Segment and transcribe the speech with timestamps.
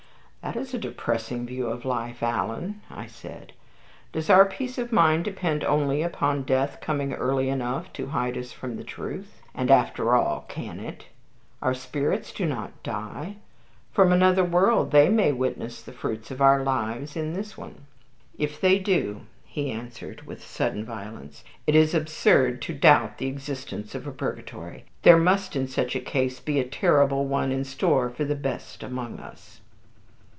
[0.43, 3.53] "That is a depressing view of life, Alan," I said.
[4.11, 8.71] "Does our peace of mind depend only upon death coming early enough to hide from
[8.71, 9.39] us the truth?
[9.53, 11.05] And, after all, can it?
[11.61, 13.35] Our spirits do not die.
[13.93, 17.85] From another world they may witness the fruits of our lives in this one."
[18.37, 23.93] "If they do," he answered with sudden violence, "it is absurd to doubt the existence
[23.93, 24.85] of a purgatory.
[25.03, 28.81] There must in such a case be a terrible one in store for the best
[28.81, 29.59] among us."